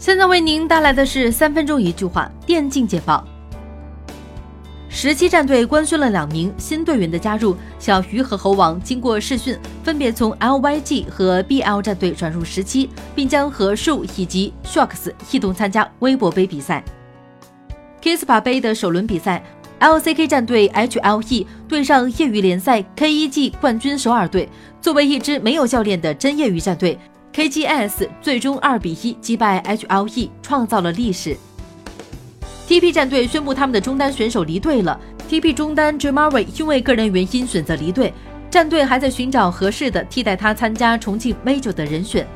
[0.00, 3.22] 现在为您带来的是三分钟一句话电竞简报。
[4.88, 16.82] 十七战队官宣了两名新队员的加入，小鱼和猴王经过试训，分别从 LYG 和 BL 战队转入十七，并将和树以及 Shocks 一同参加微博杯比赛。
[18.02, 19.44] Kispa 杯的首轮比赛
[19.80, 24.48] ，LCK 战队 HLE 对上业余联赛 KEG 冠军首尔队。
[24.80, 26.98] 作为一支没有教练的真业余战队
[27.34, 31.36] ，KGS 最终二比一击败 HLE，创造了历史。
[32.68, 34.98] TP 战队宣布他们的中单选手离队了。
[35.28, 38.12] TP 中单 Jamari 因为个人原因选择离队，
[38.50, 42.26] 战队还在寻找合适的替代他参加重庆 Major 的人选。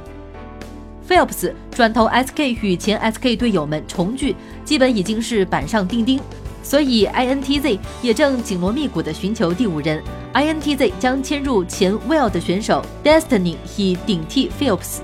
[1.09, 6.19] Phelps 转投 SK 与前 SK 队友们重聚，基本已经是板上钉钉，
[6.65, 10.03] 所以 INTZ 也正紧锣密鼓地寻求第五人。
[10.33, 14.99] INTZ 将迁入前 Well 的选手 Destiny 以顶替 Philips。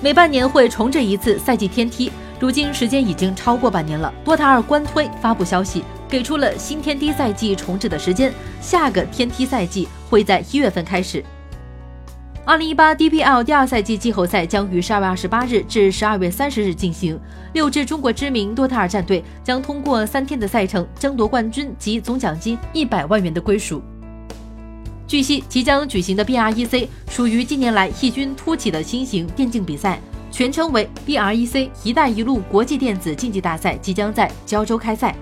[0.00, 2.10] 每半年会重置一次赛季天梯。
[2.40, 11.24] 如今时间已经超过半年了，DOTA 二官推发布消息，给出了新天梯赛季重置的时间，下个天梯赛季会在一月份开始。
[12.44, 17.16] 二零一八 DPL 第二赛季季后赛将于十二月二十八日至十二月三十日进行，
[17.52, 23.80] 六支中国知名多塔尔战队将通过三天的赛程争夺冠军及总奖金一百万元的归属。
[25.06, 30.00] 据悉，即将举行的 BREC 属于近年来异军突起的新型电竞比赛。
[30.32, 35.14] 全称为 BREC“ 一带一路”国际电子竞技大赛，即将在胶州开赛。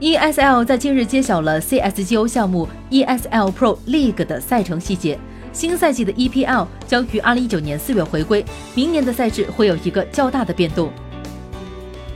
[0.00, 5.16] ESL 在近日揭晓了 CS:GO 项目 ESL Pro League 的赛程细节。
[5.54, 10.92] 新赛季的 EPL 将于2019年4月回归，明年的赛制会有一个较大的变动。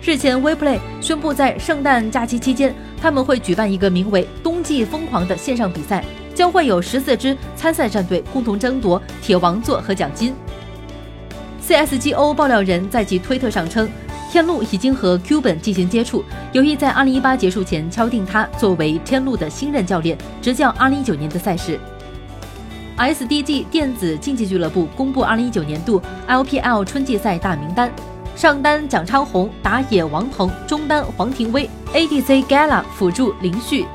[0.03, 10.35] 日前，WePlay 宣布在圣诞假期期间，他们会举办一个名为“冬季疯狂”的线上比赛，将会有十四支参赛战队共同争夺铁王座和奖金。
[11.65, 13.89] CS:GO 爆料人在其推特上称，
[14.33, 21.79] 天路已经和 Q 本进行接触，有意在2018结束前敲定他作为天路的新任教练，执教2019年的赛事。
[22.99, 27.91] SDG 电子竞技俱乐部公布2019年度 LPL 春季赛大名单，
[28.35, 33.87] 上单蒋昌宏，打野王鹏，中单黄廷威，ADC Gala，辅助林旭。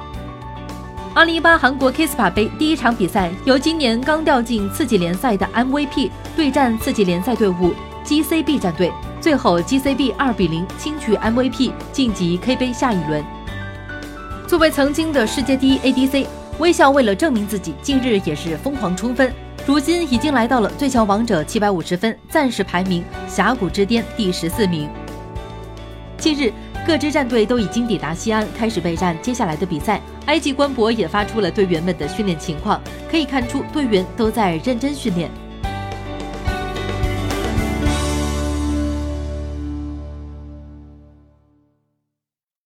[1.13, 7.73] 二零一八韩国 Kispa 杯第一场比赛，由今年刚掉进次级联赛的 MVP 对战次级联赛队伍
[8.05, 13.23] GCB 战队，最后 GCB 二比零轻取 MVP，晋级 K 杯下一轮。
[14.47, 16.25] 作为曾经的世界第一 ADC，
[16.59, 19.33] 微笑为了证明自己，近日也是疯狂冲分，
[19.65, 24.89] 如今已经来到了最强王者七百五十分，暂时排名峡谷之巅第十四名。
[26.17, 26.51] 近日。
[26.85, 30.01] 各支战队都已经抵达西安，开始备战接下来的比赛。
[30.27, 35.31] IG 官博也发出了队员们的训练情况，可以看出队员都在认真训练。